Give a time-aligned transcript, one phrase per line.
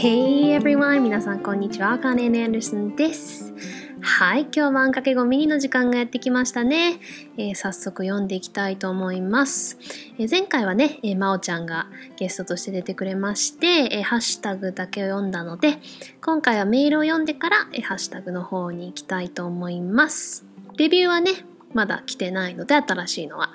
[0.00, 1.02] Hey everyone!
[1.02, 1.98] 皆さんこんにちは。
[1.98, 3.52] カーネン・アンダーソンです。
[4.00, 7.00] はい、今日はワンかけ5ミニの時間がやってきましたね。
[7.36, 9.76] えー、早速読んでいきたいと思います。
[10.18, 15.76] えー、前回はね、えー、まおちゃんがゲストとして出てくれまして、えハッシュタグだけを読んだので、
[16.22, 20.46] 今回はメールを読んでから、えハッシュタグの方に行きたいと思います。
[20.78, 23.50] レビューはね、まだ来てないので、新しいのは。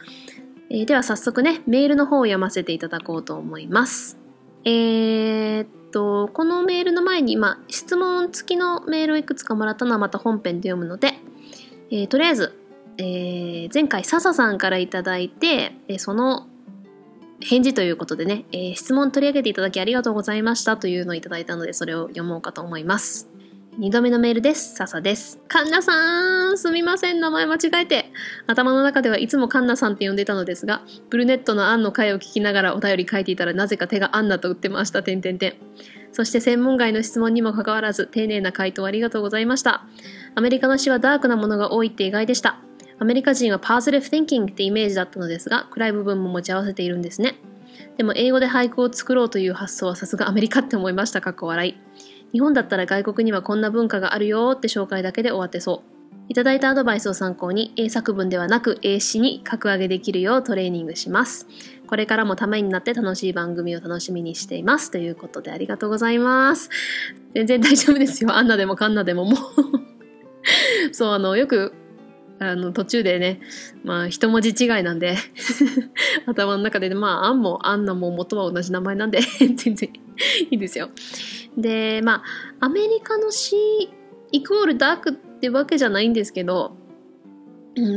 [0.69, 4.19] えでは早速ね、メールの方を読ませていただこうと思います。
[4.63, 11.13] えー、と、このメールの前に、まあ、質問付きのメールをいくつかもらったのはまた本編で読むので、
[11.89, 12.53] えー、とりあえず、
[12.97, 16.47] えー、前回笹さんから頂いて、えその
[17.39, 23.29] 返事ということでね、えー、質問取り上げていただきありがとうございましたというのをいただいたので、それを読もうかと思います。
[23.79, 24.75] 2度目のメールです。
[24.75, 25.37] 笹です。
[25.49, 28.09] カンナさんすみません、名前間違えて。
[28.47, 35.53] 頭の中ではいつもカンナさんって呼んでたのですが、ブルネットのアンの回を聞きながらお便り書いていたらなぜか手がアンナと打ってました、てんてんてん。
[36.13, 39.85] そして専門外の質問にもかかわらず、丁寧な回答ありがとうございました。
[40.35, 42.57] アメリカの詩はダークなものが多いって意外でした。
[42.99, 47.35] アメリカ人はパーズレフ・ティンキングってイメージだったのですが、暗い部分も持ち合わせているんですね。
[47.97, 51.19] でも英語で俳句を作ろうという発想はさすがアメリカって思いました。
[51.19, 51.75] かっこ笑い。
[52.35, 55.95] 日本だったら外国にはこんな文化があるよって紹介だけで終わってそう。
[56.27, 61.47] いただいたアドバイスを参考に英作文ではなく英詞に格上げできるようトレーニングします。
[61.87, 64.91] これからもためになって楽しい番組を楽しみにしています。
[64.91, 66.69] ということでありがとうございます。
[67.33, 68.35] 全然大丈夫ですよ。
[68.35, 71.73] あんなでもかんなでももうそう、あの、よく
[72.39, 73.39] あの、途中でね、
[73.83, 75.15] まあ、一文字違いなんで
[76.27, 79.19] 頭の中で、まあ、アンもアンナも元は同じ名前なんで
[79.55, 79.89] 全然
[80.51, 80.89] いいですよ。
[81.57, 82.23] で、ま
[82.59, 83.55] あ、アメリカの詩
[84.31, 86.75] イコールダークってわけじゃないんですけど、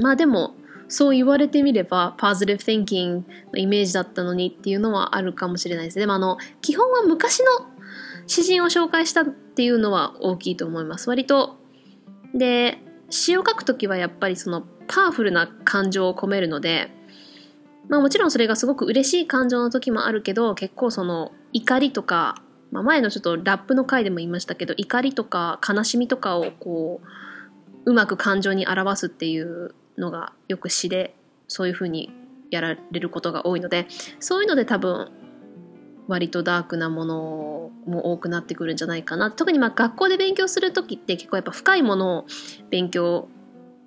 [0.03, 0.55] まあでも、
[0.89, 6.01] そう言われてみれば、ポジティブ・ティンキングのイメージだったのにっていうのはあるかもしれないですね。
[6.01, 7.47] でもあの、基本は昔の
[8.27, 11.09] 詩人を紹介したっていうのは大きいと思います。
[11.09, 11.57] 割と、
[12.35, 12.79] で、
[13.11, 16.91] 詩を書くときはやっぱりそのパワフルな感情を込めるので、
[17.89, 22.37] まあもちろんそれがすごく嬉しい感情の時もあるけど、結構その怒りとか、
[22.71, 27.01] まあ、前のちょっとラップの回でも言いましたけど、怒りとか悲しみとかをこ
[27.85, 31.15] う、うまく感情に表すっていうのがよく詩で
[31.47, 32.13] そういうふうに
[32.51, 33.87] やられることが多いので、
[34.21, 35.11] そういうので多分
[36.09, 39.31] 割とダークなものも多くなってくるんじゃないかな。
[39.31, 42.27] 特にまあ学校で勉強する時って結構やっぱ深いものを
[42.71, 43.29] 勉強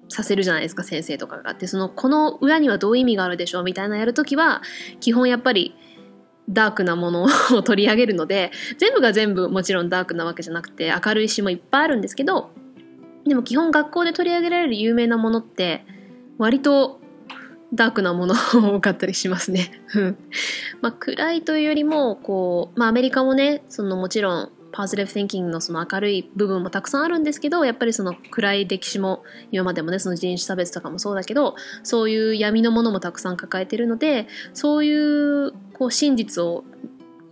[0.08, 1.50] させるじゃないですか先生とかが。
[1.50, 4.62] あってそのこの裏にはどういう意味があるでしょうみたいなやる時は
[5.00, 5.76] 基本やっぱり
[6.48, 12.52] ダークなものを取り上げるので全部が全部もちろんダークなわけじゃなくて明るい詩もいっぱいあるんですけど
[13.26, 15.86] でも基本学校で取り上げられる有名なものって
[16.38, 17.01] 割と
[17.74, 19.72] ダークなもの多かったりしますね。
[20.82, 36.64] まあ暗いというよりもこう、まあ、アメリカもねそのもちろんパーズレフ・テンキングのその明るい部分もたくさんあるんですけどやっぱりその暗い歴史も今までもねその人種差別とかもそうだけどそういう闇のものもたくさん抱えてるのでそういうこう真実を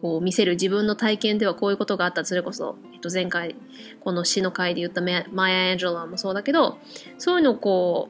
[0.02, 3.56] こう見せる自分の体験ではこういうことがあったそれこそ、えっと、前回
[4.02, 6.78] この詩の回で言ったマヤ・エンジェラもそうだけど
[7.18, 8.10] そういうのをこ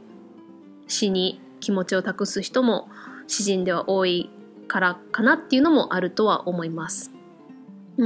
[0.87, 2.89] う詩に気持ちを託す人も
[3.27, 4.29] 詩人では多い
[4.67, 7.11] からかなっていうのもあるとは思います。
[7.97, 8.05] で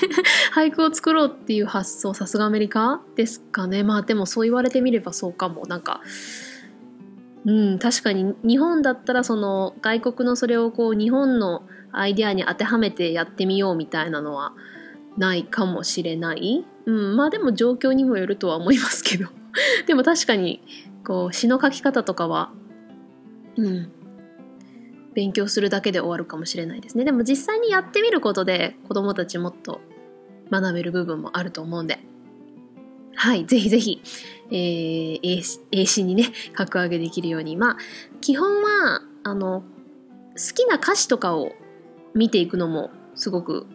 [0.54, 3.82] 俳句を作ろうっていう発想さすがアメリカですかね。
[3.82, 5.66] まあでもそう言われてみればそうかも。
[5.66, 6.00] なんか
[7.44, 11.62] うん確かに日本だったらその外国のそれをこう日本の
[11.92, 14.52] アイデアに当てはめてやってみようみたいなのは
[15.16, 19.28] ないかもしれない、うん、まあでも状況にもよるとは思いますけど。
[19.86, 20.62] でも確かに
[21.04, 22.50] こう詩の書き方とかは
[23.58, 23.92] うん、
[25.14, 29.80] 勉強するだけで終わるかもしれないですねでも実際にやってみることで子どもたちもっと
[30.50, 31.98] 学べる部分もあると思うんで
[33.14, 34.00] はいぜひぜひ、
[34.50, 37.76] えー、英詞にね格上げできるようにまあ
[38.20, 39.62] 基本はあの
[40.36, 41.52] 好きな歌詞とかを
[42.14, 43.66] 見ていくのもすごく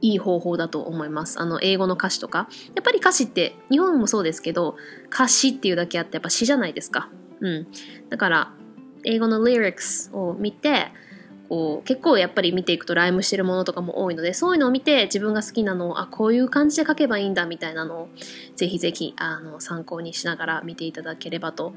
[0.00, 1.40] いい方法だと思います。
[1.40, 2.48] あの、英語の歌詞とか。
[2.74, 7.08] やっぱり歌詞って、日本もそうですけど、歌詞っていうだけあってやっぱ詩じゃないですか。
[7.40, 7.66] うん。
[8.10, 8.52] だから、
[9.06, 10.88] 英語の lyrics を見て
[11.48, 18.08] こう結構やっぱり見ていくとライムしてるものとかも多いのでそういうのを見て自分が好きなのをあこういう感じで書けばいいんだみたいなのを
[18.56, 21.72] ぜひぜひあの参考にしながら見ていただければと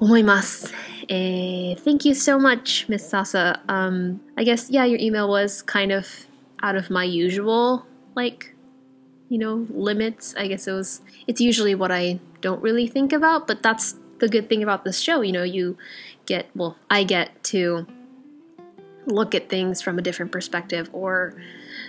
[0.00, 0.72] 思います。
[1.08, 3.60] えー、Thank you so much, Miss Sasa.
[3.66, 6.06] Um, I guess, yeah, your email was kind of
[6.62, 7.82] out of my usual,
[8.14, 8.54] like,
[9.28, 10.36] you know, limits.
[10.36, 14.28] I guess it was, it's usually what I don't really think about, but that's the
[14.28, 15.22] good thing about this show.
[15.22, 15.76] You know, you
[16.28, 17.86] get, well, I get to
[19.06, 21.34] look at things from a different perspective or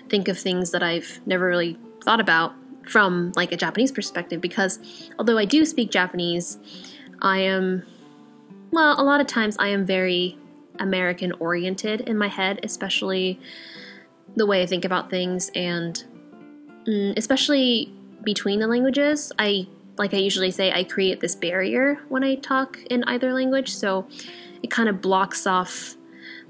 [0.07, 2.53] think of things that I've never really thought about
[2.87, 4.79] from like a Japanese perspective because
[5.19, 6.57] although I do speak Japanese,
[7.21, 7.83] I am
[8.71, 10.37] well, a lot of times I am very
[10.79, 13.39] American oriented in my head, especially
[14.35, 16.01] the way I think about things and
[16.87, 17.91] mm, especially
[18.23, 19.33] between the languages.
[19.37, 19.67] I
[19.99, 24.07] like I usually say I create this barrier when I talk in either language, so
[24.63, 25.97] it kind of blocks off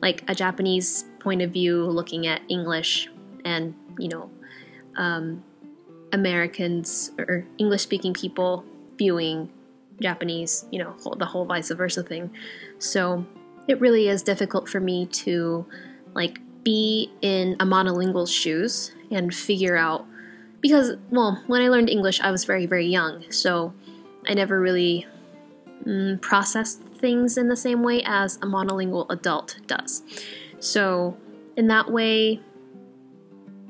[0.03, 3.09] like a Japanese point of view looking at English
[3.43, 4.29] and, you know,
[4.97, 5.43] um,
[6.13, 8.63] Americans or English speaking people
[8.97, 9.49] viewing
[9.99, 12.29] Japanese, you know, the whole vice versa thing.
[12.77, 13.25] So
[13.67, 15.65] it really is difficult for me to
[16.13, 20.05] like be in a monolingual shoes and figure out
[20.61, 23.73] because well, when I learned English, I was very very young, so
[24.27, 25.07] I never really
[25.85, 30.03] mm, processed things in the same way as a monolingual adult does.
[30.59, 31.17] So
[31.55, 32.41] in that way,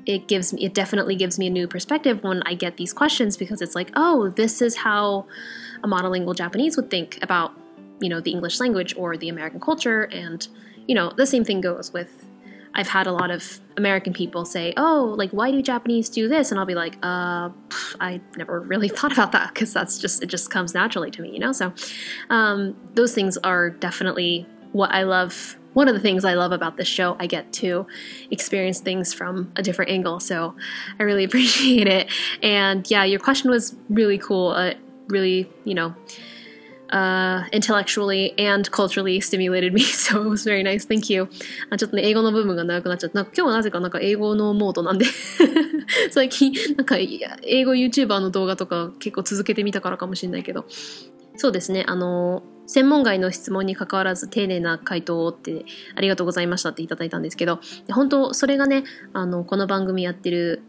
[0.06, 3.36] it gives me it definitely gives me a new perspective when I get these questions
[3.36, 5.26] because it's like, oh, this is how
[5.82, 7.52] a monolingual Japanese would think about,
[8.00, 10.46] you know, the English language or the American culture and
[10.88, 12.26] you know, the same thing goes with
[12.74, 16.50] I've had a lot of American people say, "Oh, like why do Japanese do this?"
[16.50, 17.50] And I'll be like, "Uh,
[18.00, 21.32] I never really thought about that because that's just it just comes naturally to me,
[21.32, 21.72] you know." So,
[22.30, 26.76] um, those things are definitely what I love one of the things I love about
[26.76, 27.86] this show, I get to
[28.30, 30.18] experience things from a different angle.
[30.18, 30.56] So
[30.98, 32.10] I really appreciate it.
[32.42, 34.50] And yeah, your question was really cool.
[34.50, 34.74] Uh,
[35.08, 35.94] really, you know,
[36.90, 40.86] uh, intellectually and culturally stimulated me, so it was very nice.
[40.86, 41.28] Thank you.
[41.70, 45.06] あちょっとね、英語の部分が長くなっちゃって、なんか今日はなぜかなんか英語のモードなんで。
[46.10, 50.66] 最近なんか英語 YouTuber の動画とか結構続けてみたからかもしれないけど、
[51.36, 55.64] そうですね、あの専門外の質問に関わらず丁寧な回答をって
[55.96, 57.60] ありがとうございましたっていただいたんですけど、
[57.90, 60.62] 本当それがね、あの、この番組やってる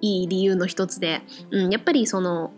[0.00, 2.52] いい理由の一つで、うん、やっぱりその、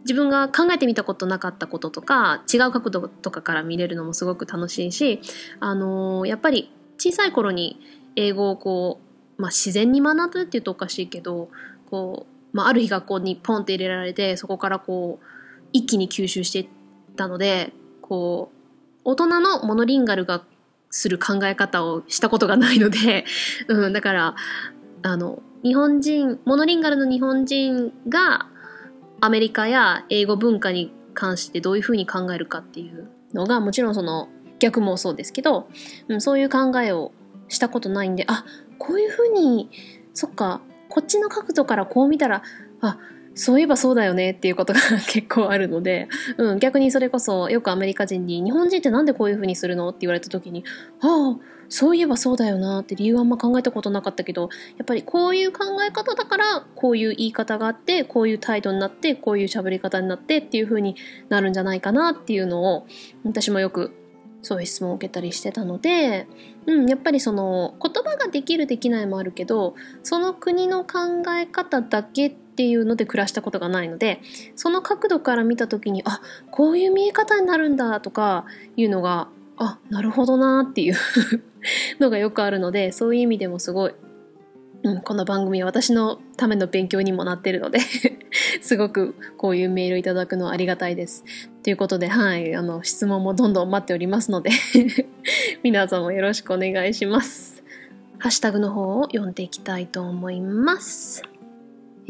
[0.00, 5.20] 自分が考えてみたことなかったこととか、違う角度とかから見れるのもすごく楽しいし、
[5.60, 7.80] あのやっぱり小さい頃に
[8.16, 9.00] 英語をこ
[9.38, 11.50] う、まあ、自然に学ぶって言うとおかしいけど、
[11.90, 15.24] こう、まあ、ある日学校にポンって入れられて、そこからこう、
[15.72, 16.68] 一気に吸収していっ
[17.16, 17.72] たので
[18.02, 18.58] こう
[19.04, 20.42] 大人のモノリンガルが
[20.90, 23.26] する考え方をしたことがないので、
[23.68, 24.36] うん、だから
[25.02, 28.47] あの日本人モノリンガルの日本人が
[29.20, 34.28] アメリカや英語文化に関してどういうふうに考えるかっていうのがもちろんその
[34.58, 35.68] 逆もそうですけど、
[36.08, 37.12] うん、そういう考えを
[37.48, 38.44] したことないんであ
[38.78, 39.70] こういうふうに
[40.14, 42.42] そっかこっちの角度からこう見たら
[42.80, 42.98] あ
[43.38, 50.64] そういえばそうだよねっていうことが結構あるので、 うん、逆にそれこそよくアメリカ人に日本人ってなんでこういう風にするのって言われた時に、
[51.00, 51.36] ああ、
[51.68, 60.96] そういえばそうだよなって理由はあんま考えたことなかったけど、やっぱりこういう考え方だからこういう言い方があって、こういう態度になって、こういう喋り方になってっていう風に
[61.28, 62.86] なるんじゃないかなっていうのを
[63.24, 63.92] 私もよく
[64.42, 66.26] そういう質問を受けたりしてたので、
[66.66, 74.20] うん、やっぱりその言葉ができるできないもあるけどその国の考え方だけってていうので暮らしたことがないので
[74.56, 78.46] その角度から見た時にあこういう見え方になるんだとか
[78.76, 80.96] いうのがあなるほどなっていう
[82.00, 83.94] のがよくあるのでそういう意味でもすごい
[84.84, 87.80] うん、この番組は私のための勉強にもなってるので
[88.60, 91.24] すごくこういうメールいただくのはありがたいです。
[91.64, 94.50] ということで、はい、あの、質問もどんどん待っておりますので
[95.64, 97.64] 皆さんもよろしくお願いします。
[98.18, 101.27] ハッシュタグの方を読んでいきたいと思います。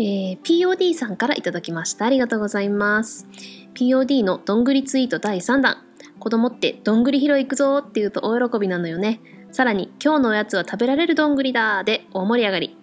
[0.00, 2.06] えー、POD さんからいただきました。
[2.06, 3.26] ありがとうございます。
[3.74, 5.84] POD のどんぐりツイート第3弾。
[6.20, 9.20] 子供ってどんぐり拾い行くぞって言うと大喜びなのよね。
[9.50, 12.76] さらに、今日のおやつは食べられるどんぐりだで大盛り上がり。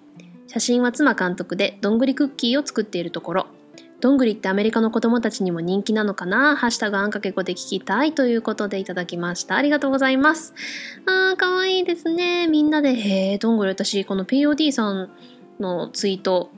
[0.48, 3.48] 写真は妻監督でどんぐりクッキーを作っているところ。
[4.01, 6.57] どんぐりってアメリカの子供たちにも人気なのかな？
[6.57, 9.55] ハッシュタグあんかけ語で聞きたいということでいただきました。
[9.55, 10.53] ありがとうございます。
[11.05, 12.48] あー、かわいいですね。
[12.48, 15.10] みんなで、へー、どんぐり私、この POD さん
[15.62, 16.51] のツイート、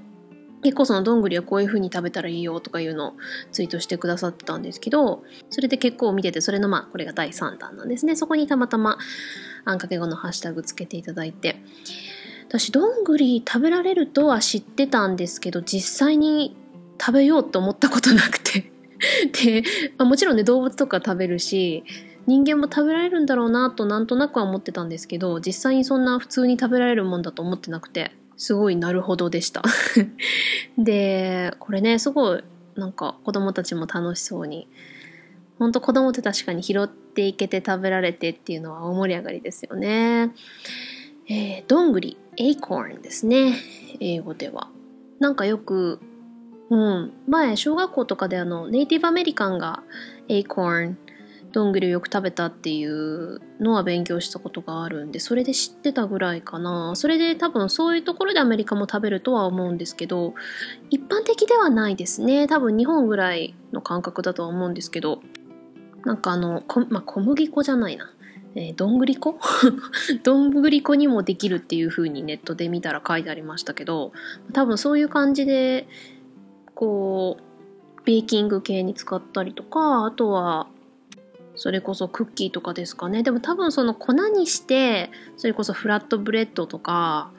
[0.64, 3.14] 結構そのどんぐりはこういう風に食べたらいいよとかいうのを
[3.52, 8.16] ツイートしてくださってたんですけど、それで結構見てて、それのまあ、これが第3弾なんですね。
[8.16, 8.98] そこにたまたま、
[9.66, 11.58] あんかけ語のハッシュタグつけていただいて。
[12.48, 16.56] 私、どんぐり食べられるとは知ってたんですけど、実際に
[17.00, 18.72] 食べようと思ったことなくて
[19.44, 19.64] で、
[19.98, 21.84] まあ、もちろんね、動物とか食べるし、
[22.26, 29.64] 人間も食べられるんだろうなとなんとなくは思ってたんですけど、実際にそんな普通に食べられるもんだと思ってなくて、すごいなるほどでした
[30.78, 32.44] でこれねすごい
[32.76, 34.68] なんか子供たちも楽しそうに
[35.60, 40.32] ほんと子供って確かに拾っていけて食べられてっていうのは大盛り上がりですよね。
[41.30, 43.54] えー、どんぐり、エイコーンですね。
[44.00, 44.70] 英語では。
[45.20, 46.00] なんかよく、
[46.70, 49.84] うん、前、小学校とかであの、ネイティブアメリカンが
[50.30, 50.98] エイコーン、
[51.52, 56.94] どんぐりをよく食べたっていうのは勉強したことがあるんで、それで知ってたぐらいかな。
[56.96, 60.34] それで多分そういうところでアメリカも食べるとは思うんですけど、
[60.90, 62.48] 一般的ではないですね。
[62.48, 65.22] 多分日本ぐらいの感覚だとは思うんですけど、
[66.06, 68.12] なんかあの、こまあ、小麦粉じゃないな。
[68.56, 69.40] えー、どんぐり粉？
[70.24, 74.14] どんぐり粉にもできるっていう風にネットで見たら書いてありましたけど、
[74.54, 75.88] 多分そういう感じで、
[76.74, 80.68] こう、ベーキング系に使ったりとか、あとは、
[81.58, 83.24] それこそクッキーとかですかね。
[83.24, 87.32] でも多分その粉にして、それこそフラットブレッドとか、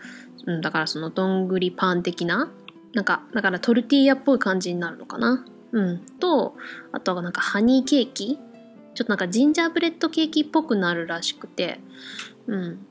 [0.46, 2.50] うん、だからそのどんぐりパン的な、
[2.94, 5.44] なんか、だからトルティーヤっぽい感じになるのかな。
[5.72, 5.98] うん。
[6.20, 6.56] と、
[6.92, 8.38] あとはなんかハニーケーキ
[8.94, 11.80] ちょっとなんかジンジャーブレッドケーキっぽくなるらしくて、
[12.46, 12.86] うん。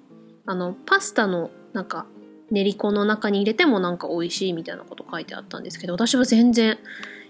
[0.46, 2.06] あの、パスタのなんか
[2.50, 6.78] 練り粉の中に入れてもなんか美味しいみたいなこと書いてあったんですけど、私は全然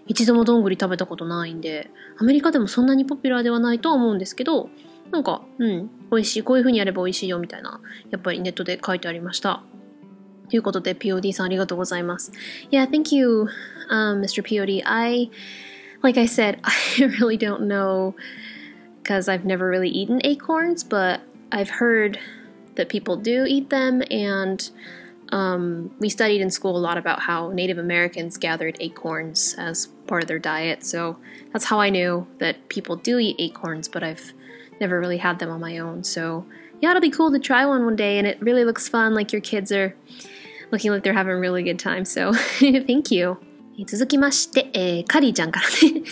[0.08, 4.70] 一度もどんぐり食べたことないんで、アメリカでもそんなにポピュラーではないとは思うんですけど、
[5.12, 9.64] なんか、うん、美味しい、こういう風にやれば美味しいよみたいな、やっぱりネットで書いてありました。
[10.50, 12.32] ということで、POD さんありがとうございます。
[12.72, 13.48] Yeah, thank you,
[13.90, 14.42] um, Mr.
[14.42, 14.82] POD.
[14.86, 15.30] I,
[16.02, 18.16] like I said, I really don't know
[19.04, 21.22] because I've never really eaten acorns, but
[21.52, 22.18] I've heard
[22.76, 24.70] that people do eat them, and
[25.31, 30.23] um, we studied in school a lot about how Native Americans gathered acorns as part
[30.23, 30.85] of their diet.
[30.85, 31.17] So
[31.53, 34.33] that's how I knew that people do eat acorns, but I've
[34.81, 36.05] never really had them on my own.
[36.05, 36.45] So
[36.81, 39.15] yeah, it'll be cool to try one one day, and it really looks fun.
[39.15, 39.95] Like your kids are
[40.71, 42.05] looking like they're having a really good time.
[42.05, 43.39] So thank you.
[43.87, 46.03] 続きまして、えー、カリーちゃんからね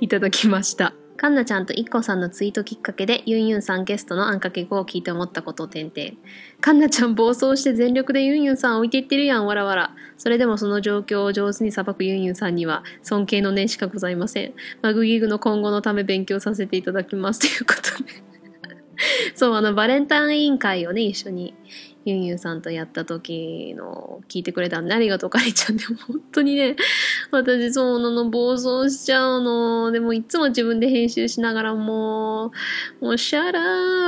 [0.00, 0.92] いただきました。
[1.23, 6.17] カンナちゃんとイッコさんのツイートきっかけでユンユンさんゲストのあんかけ5を聞いて思ったことを点々。
[6.59, 9.95] カンナちゃん暴走して全力でユンユンさん置いていってるやん、わらわら。
[10.17, 14.53] それでもその状況を上手に裁くユンユンさんには尊敬の念しかございません。
[14.81, 17.39] マグギグの今後のため勉強させていただきます。
[17.39, 18.33] ということで
[19.33, 21.55] そう、あの、バレンタイン委員会をね、一緒に
[22.05, 25.77] ユンユンさんとやった時の聞いてくれたんで、ありがとう、かりちゃん。
[25.77, 26.75] でも本当にね、
[27.31, 29.91] 私そうなの、暴走しちゃうの。
[29.91, 32.51] でもいつも自分で編集しながらも
[33.01, 33.59] う、もうシャラ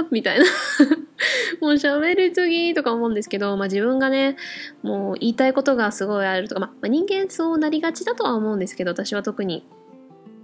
[0.02, 0.46] ーみたいな。
[1.62, 4.36] もう喋りすぎとか思うんですけど、まあ自分がね、
[4.84, 9.66] もう言いたいことがすごいあるとか、まあ人間そうなりがちだとは思うんですけど、私は特に、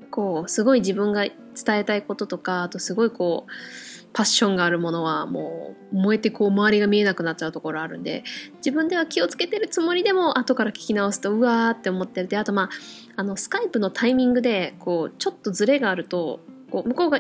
[0.09, 3.51] こう、すごい自分が伝えたいこととか、あとすごいこう、
[4.13, 8.23] パッションがあるものはもう燃えてこう周りが見えなくなっちゃうところあるんで
[8.57, 12.27] 自分では気をつけてるつもりでも後から聞き直すとうわーって思ってる。
[12.27, 12.69] であとまあ
[13.15, 17.19] あのスカイプのタイミングでこうちょっとズレがあるとこう向こうが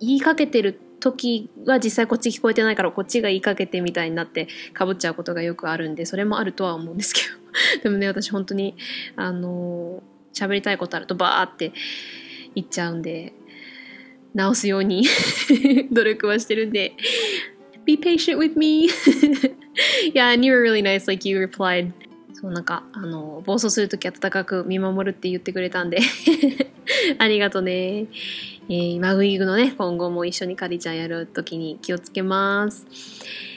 [0.00, 7.42] 言いかけてる時は実際こっち聞こえてないからこっちが言いかけてみたいになってかぶっちゃうことがよくあるんでそれもあるとは思うんですけど。
[7.82, 8.76] でもね私本当に
[9.16, 10.02] あの
[10.32, 11.72] 喋りたいことあるとバーって
[12.54, 13.34] 言っちゃうんで
[14.34, 15.04] 直すように
[15.92, 16.92] 努力はしてるんで。
[17.84, 18.88] Be patient with me.
[20.14, 21.92] Yeah, and you were really nice like you replied.
[22.34, 25.98] そうなんかあの暴走するとき温かく見守るって言ってくれたんで。
[27.18, 28.06] ありがとね、
[28.68, 32.86] えー、マグイグのね今後も一緒にカリちゃんやるときに気をつけます。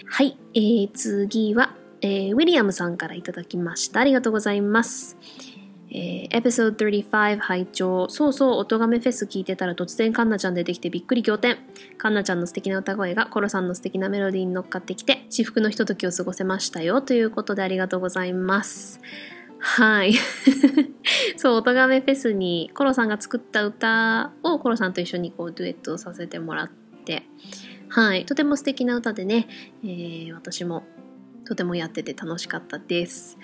[0.07, 3.99] はい、えー、次は、えー、ウィリアムさんからいただきました。
[3.99, 5.17] ありがとうございます。
[5.97, 11.57] えー、エピソード35拝聴そうそう、音亀フェス聞いてたら突然カンナちゃん出てきてびっくり仰天。
[11.97, 17.01] カンナちゃんの素敵な歌声がコロさんの素敵なメロディーに乗っかってきて、至福のひとときを過ごせましたよ。
[17.01, 18.99] ということでありがとうございます。
[19.59, 20.15] はい。
[21.37, 26.69] そう、音亀フェスにコロさんが作った歌をコロさんと一緒にこうデュエットさせてもらっ
[27.05, 27.23] て、
[27.87, 28.25] はい。
[28.25, 29.47] とても素敵な歌でね、
[29.81, 30.83] えー、私も
[31.45, 33.37] とてもやってて楽しかったです。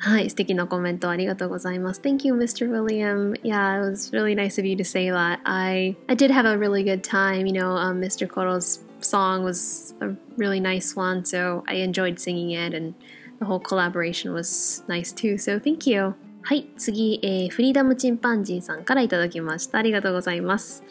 [0.00, 2.00] はい、素敵なコメントありがとうございます。
[2.00, 2.70] Thank you, Mr.
[2.70, 3.34] William.
[3.42, 5.40] Yeah, it was really nice of you to say that.
[5.44, 7.46] I I did have a really good time.
[7.46, 8.28] You know, um, Mr.
[8.28, 12.94] Koro's song was a really nice one, so I enjoyed singing it, and
[13.40, 15.36] the whole collaboration was nice too.
[15.36, 16.14] So thank you.
[16.42, 19.78] はい、次、えー、フリーダムチンパンジーさんからいただきました。
[19.78, 20.84] ありがとうございます。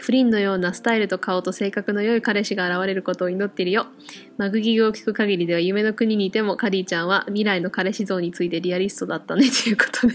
[0.00, 3.86] フリンのようなスタイルと顔と性格の良い彼氏が現れることを祈っているよ。
[4.36, 10.14] マグギグを聞く限りでは夢の国にいてもカリーちゃんは未来の彼氏像についてリアリストだったねということで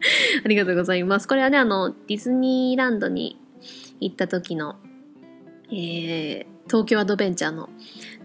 [0.44, 1.28] ありがとうございます。
[1.28, 3.40] これはね、あの、ディズニーランドに
[4.00, 4.76] 行った時の、
[5.70, 7.68] えー、東京アドベンチャーの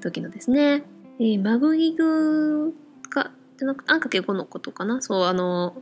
[0.02, 0.84] 時のですね、
[1.20, 2.74] えー、マグギグ
[3.10, 5.02] が、じゃなくて、あんかけ5のことかな？
[5.02, 5.82] そう、あの、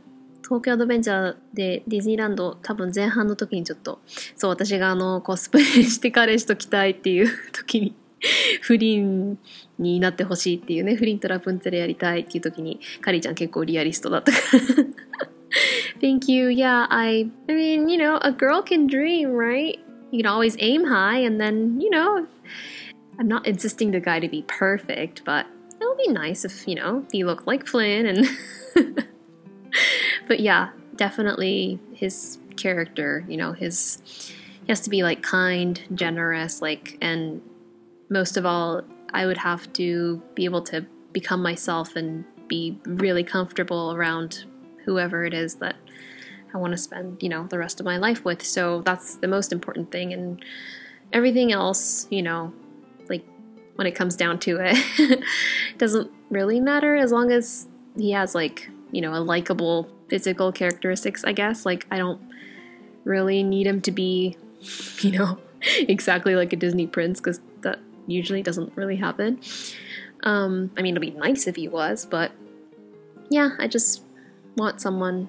[0.50, 4.00] 東京アドベンチャーでディズニーランド多分前半の時にちょっと
[4.34, 7.94] そう私があのコスプレして彼氏と来たいっていう時に
[8.60, 9.38] 不倫
[9.78, 14.86] になってほしいっていうね不倫とラプンツェルやりたいっていう時にカリーちゃん結構リアリストだったから
[16.00, 16.48] Thank you.
[16.48, 19.78] Yeah, I I mean, you know, a girl can dream, right?
[20.10, 22.26] You can always aim high and then, you know,
[23.18, 25.46] I'm not insisting the guy to be perfect, but
[25.80, 29.06] it'll be nice if, you know, he looked like Flynn and
[30.28, 33.98] but yeah, definitely his character, you know, his
[34.62, 37.40] he has to be like kind, generous, like and
[38.08, 43.24] most of all, I would have to be able to become myself and be really
[43.24, 44.44] comfortable around
[44.84, 45.76] whoever it is that
[46.52, 48.44] I want to spend, you know, the rest of my life with.
[48.44, 50.44] So that's the most important thing and
[51.12, 52.52] everything else, you know,
[53.08, 53.24] like
[53.76, 55.24] when it comes down to it,
[55.78, 61.24] doesn't really matter as long as he has like, you know, a likable physical characteristics,
[61.24, 61.66] I guess.
[61.66, 62.20] Like I don't
[63.04, 64.36] really need him to be,
[65.00, 65.38] you know,
[65.76, 69.40] exactly like a Disney prince cuz that usually doesn't really happen.
[70.22, 72.32] Um, I mean, it'd be nice if he was, but
[73.30, 74.02] yeah, I just
[74.56, 75.28] want someone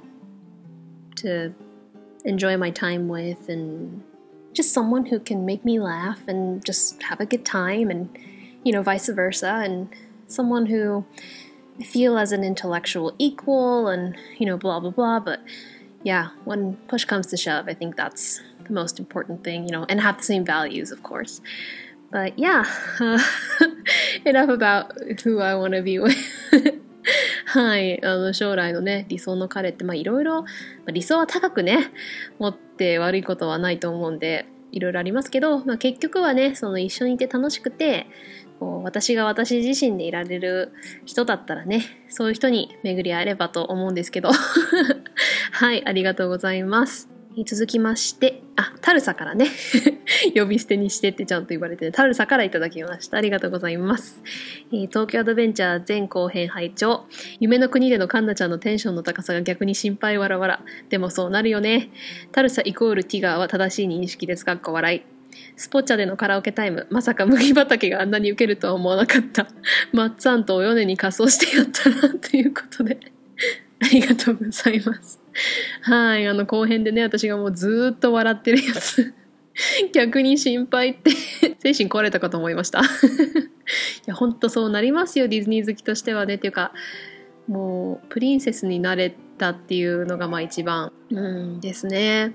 [1.17, 1.53] to
[2.25, 4.03] enjoy my time with and
[4.53, 8.09] just someone who can make me laugh and just have a good time and
[8.63, 9.89] you know vice versa and
[10.27, 11.05] someone who
[11.81, 15.39] feel as an intellectual equal and you know blah blah blah but
[16.03, 19.85] yeah when push comes to shove I think that's the most important thing you know
[19.89, 21.41] and have the same values of course
[22.11, 22.65] but yeah
[22.99, 23.21] uh,
[24.25, 26.17] enough about who I want to be with
[27.45, 28.03] はい。
[28.05, 30.47] あの、将来のね、理想の彼って、まあいろいろ、ま
[30.87, 31.91] あ、理想は高くね、
[32.39, 38.07] 持って悪いことはないと思うんで、いろいろありますけど、まあ結局はね、その一緒にいて楽しくて、
[38.61, 40.71] こう私が私自身でいられる
[41.03, 44.29] 人だったらね、そういう人に巡り合えればと思うんですけど。
[45.51, 47.09] はい、ありがとうございます。
[47.43, 49.47] 続きまして、あ、タルサからね
[50.35, 53.17] 呼び捨てにしてってちゃんと言われて、タルサからいただきました。
[53.17, 54.21] ありがとうございます。
[54.71, 57.05] えー、東京アドベンチャー前後編拝聴
[57.39, 60.61] 夢の国でのカンナちゃんのテンションの高さが逆に心配わらわら。
[60.89, 61.89] でもそうなるよね。
[62.31, 64.45] タルサイコールティガーは正しい認識です。
[64.45, 65.20] かっこ笑い。
[65.55, 66.87] スポチャでのカラオケタイム。
[66.89, 69.47] まさか麦畑があんなに受けるとは思わなかった。
[69.93, 72.99] マッツァンとお米に仮装してやったな、ということで。
[73.81, 75.19] ありがとうございます。
[75.81, 79.13] はい、あの後編でね、私がもうずっと笑ってるやつ。
[79.93, 81.11] 逆に心配って
[81.59, 82.83] 精神壊れたかと思いましたい
[84.05, 86.35] や、ほんとそうなりますよ、ディズニー好きとしてはね。
[86.35, 86.73] っていうか、
[87.51, 92.33] もう、プリンセスになれたっていうのがまあ一番、うんですね。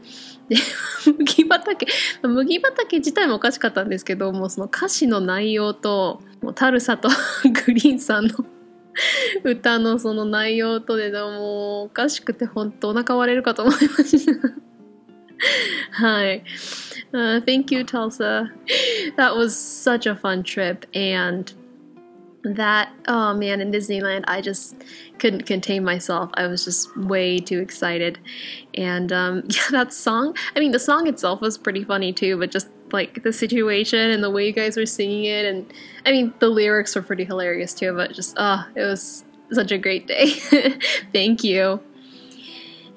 [0.48, 0.56] で、
[1.18, 1.86] 麦畑、
[2.22, 7.08] 麦畑自体もおかしかったんですけど、もうその歌詞の内容と、もうタルサと
[7.66, 8.34] グリーンさんの
[9.44, 14.32] 歌のその内容とでもうおかしくて本当お腹割れるかと思いました。
[15.92, 16.42] はい。
[17.12, 18.50] Uh, thank you, Tulsa.
[19.16, 20.86] That was such a fun trip.
[20.94, 21.52] And
[22.45, 24.75] that, oh man, in Disneyland, I just
[25.19, 26.31] couldn't contain myself.
[26.33, 28.19] I was just way too excited.
[28.73, 32.51] And um, yeah, that song, I mean, the song itself was pretty funny too, but
[32.51, 35.73] just like the situation and the way you guys were singing it and
[36.05, 39.71] I mean the lyrics were pretty hilarious too but just ah oh, it was such
[39.71, 40.27] a great day
[41.13, 41.79] thank you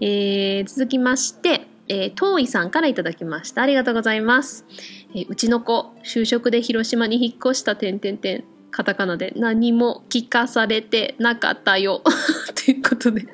[0.00, 3.62] えー、続きまして、えー、遠いさんからいただきました。
[3.62, 4.66] ありがとうございます。
[5.14, 12.01] えー、うちの子、就職で広島に引っ越した点々点、 カタカナで何も聞かされてなかったよ。
[12.55, 13.25] ということで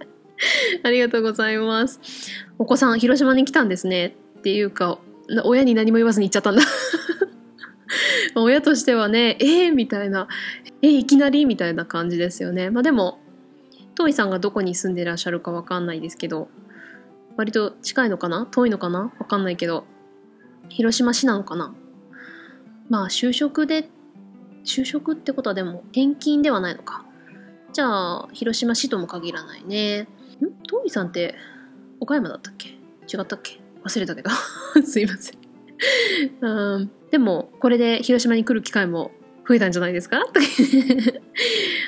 [0.83, 1.99] ありがとうございます。
[2.57, 4.15] お子さん、広島に来たんですね。
[4.39, 4.99] っていうか、
[5.43, 6.61] 親に何も言わずに行っちゃったんだ
[8.35, 10.27] 親としてはね、えー、みたいな、
[10.81, 11.45] えー、いきなり？
[11.45, 12.69] みたいな感じですよね。
[12.69, 13.19] まあでも、
[13.95, 16.49] トイさんがどこに住んでらっしゃるかわかんないですけど、
[17.37, 18.45] 割と近いのかな？
[18.51, 19.13] 遠いのかな？
[19.19, 19.85] わかんないけど、
[20.69, 21.73] 広島市なのかな？
[22.89, 23.89] まあ就職で、
[24.65, 27.05] 就職ってことはでも転勤ではないのか。
[27.71, 30.07] じゃあ、広島市とも限らないね。
[30.43, 31.35] んトイさんって
[31.99, 34.29] 岡山だったっけ違ったっけ忘れたけど
[34.83, 35.45] すいません
[36.41, 39.11] うん、でもこれで広島に来る機会も
[39.47, 40.23] 増えたんじゃないですか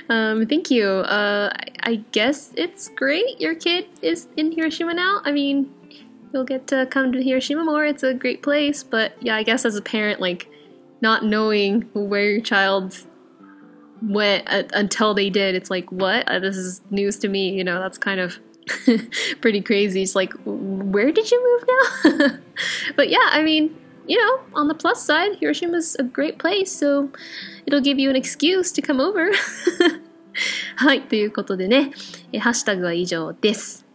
[0.10, 0.86] um, Thank you.
[0.86, 1.50] Uh,
[1.84, 5.22] I guess it's great your kid is in Hiroshima now.
[5.24, 5.68] I mean,
[6.34, 7.86] you'll get to come to Hiroshima more.
[7.86, 8.84] It's a great place.
[8.84, 10.50] But yeah, I guess as a parent, like,
[11.01, 12.97] not knowing where your child
[14.01, 16.29] went uh, until they did, it's like, what?
[16.29, 17.51] Uh, this is news to me.
[17.51, 18.39] You know, that's kind of
[19.41, 20.03] pretty crazy.
[20.03, 21.61] It's like, where did you
[22.05, 22.39] move now?
[22.97, 27.11] but yeah, I mean, you know, on the plus side, Hiroshima's a great place, so
[27.67, 29.31] it'll give you an excuse to come over.
[30.77, 31.91] はい、ということでね、
[32.41, 33.86] ハッシュタグは以上です。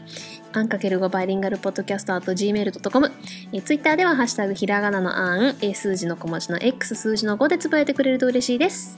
[0.54, 3.12] アンかける5バイリンガルポッドキャスト at gmail.com
[3.54, 8.98] えー、ツイッターではハッシュタグひらがなのあん、え数字の小文字の X 数字の5でつぶやいてくれると嬉しいです。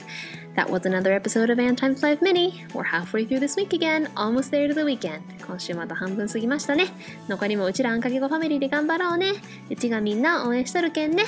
[0.56, 2.66] That was another episode of Ann Times 5 Mini.
[2.72, 5.20] We're halfway through this week again, almost there to the weekend.
[5.46, 6.88] 今週また半分過ぎましたね。
[7.28, 9.32] 残りもうちらあんかけごファミリーで頑張ろうね。
[9.70, 11.24] うちがみんな応援しとるけんね。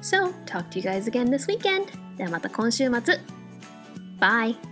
[0.00, 1.86] So, talk to you guys again this weekend.
[2.16, 3.20] ではまた今週末。
[4.20, 4.71] Bye!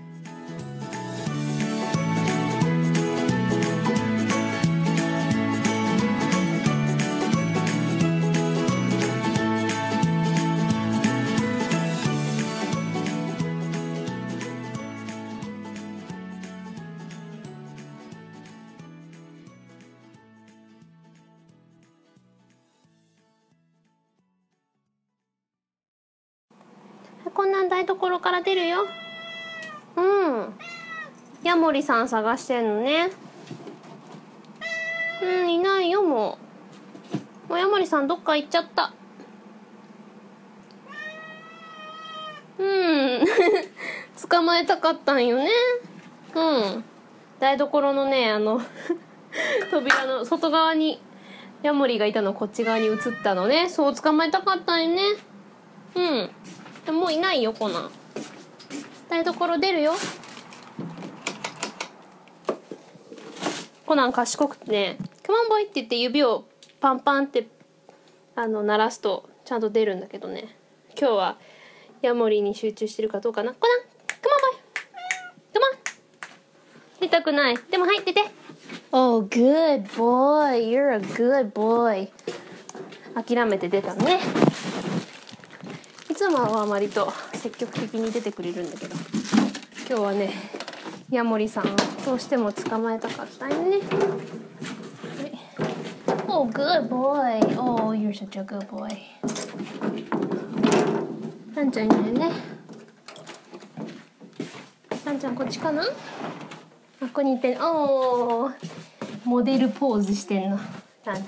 [31.42, 33.10] ヤモリさん探してんのね。
[35.22, 36.38] うん、いないよ、も
[37.46, 37.50] う。
[37.50, 38.92] もうヤモリさんどっか行っちゃった。
[42.58, 43.24] うん。
[44.28, 45.50] 捕まえたかったんよね。
[46.34, 46.84] うん。
[47.38, 48.60] 台所のね、あの、
[49.70, 51.00] 扉の外側に
[51.62, 53.68] ヤモリがいたのこっち側に移ったのね。
[53.68, 55.02] そう捕まえたかったんよね。
[55.94, 56.94] うん。
[56.94, 57.90] もういないよコナン
[59.08, 59.92] 台所出るよ
[63.90, 66.44] コナン賢くてね「カモンボイ」って言って指を
[66.80, 67.48] パンパンって
[68.36, 70.56] あの鳴らすとちゃんと出るんだけどね。
[70.96, 71.36] 今日は
[72.00, 73.52] ヤモリに集中してるかどうかな。
[73.52, 73.80] コナン。
[73.80, 74.60] カモンボイ。
[75.52, 77.56] カモン出たくない。
[77.68, 78.22] でもはい出て。
[78.92, 80.70] Oh good boy.
[80.70, 82.10] You're a good boy.
[83.16, 84.20] 諦めて出たのね。
[86.08, 88.94] いつもは割と積極的に出てくれるんだけど。
[89.88, 90.59] 今日はね
[91.10, 93.78] ヤモリさんをどうしても捕まえたかったよね。
[96.28, 97.40] Oh, good boy.
[97.58, 98.88] Oh, you're such a good boy.
[101.52, 102.30] タンちゃんいないね。
[105.04, 105.82] タンちゃんこっちかな？
[105.82, 105.86] あ、
[107.00, 108.52] ここにいて、おー、
[109.24, 110.60] モデルポーズしてんの。
[111.04, 111.18] タンち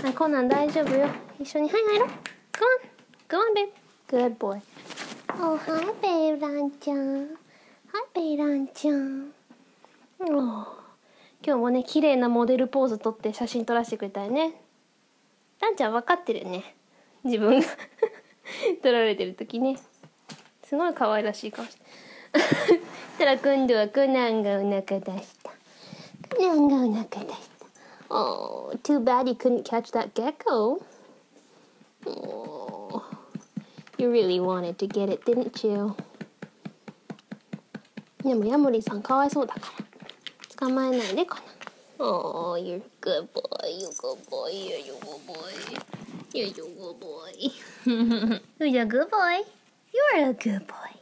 [0.00, 0.06] ゃん。
[0.06, 1.08] はい、コナン大丈夫よ。
[1.40, 2.08] 一緒に、はい、入ろう。
[2.08, 2.86] Come on.
[3.28, 3.72] Go on, babe.
[4.08, 4.60] Good boy.
[5.40, 7.45] Oh, hi, babe, ランちゃん。
[8.14, 9.32] Babe, ランちゃん。
[10.18, 10.66] Oh.
[11.42, 14.54] 今日もね、綺麗なモデルポーズ撮って写真撮らせてくれたよね。
[15.60, 16.74] ランちゃん分かってるよね。
[17.24, 17.66] 自分が
[18.82, 19.78] 撮られてる時ね。
[20.64, 21.80] すごい可愛らしい顔して。
[23.18, 25.50] たら今度はコナンがお腹出した。
[26.36, 27.66] コナンがお腹出した。
[28.10, 30.80] Oh, too bad you couldn't catch that gecko.
[32.06, 33.02] Oh,
[33.98, 35.94] you really wanted to get it, didn't you?
[38.26, 39.86] でもヤモリさんかわいだから。
[40.58, 41.36] 捕まえないでか
[41.98, 42.04] な。
[42.04, 43.80] おおゆっくぼい。
[43.80, 44.68] ゆっくぼい。
[44.68, 46.34] ゆっくぼい。
[46.34, 46.62] ゆっく
[47.00, 47.52] ぼい。
[48.68, 49.46] ゆっくぼい。
[49.96, 50.95] You're a good boy.